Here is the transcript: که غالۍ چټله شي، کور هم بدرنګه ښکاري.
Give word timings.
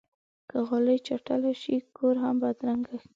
که 0.49 0.57
غالۍ 0.67 0.97
چټله 1.07 1.51
شي، 1.61 1.75
کور 1.97 2.15
هم 2.23 2.35
بدرنګه 2.43 2.95
ښکاري. 3.01 3.09